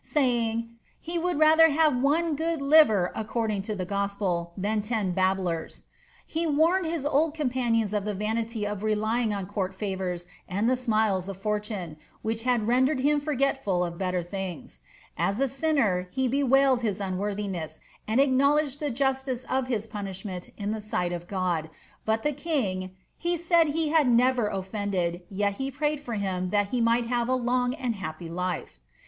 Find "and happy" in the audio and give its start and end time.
27.75-28.29